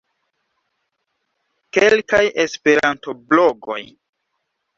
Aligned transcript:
Kelkaj 1.77 2.23
Esperanto-blogoj. 2.45 3.79